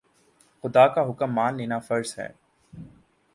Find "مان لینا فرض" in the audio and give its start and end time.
1.33-2.09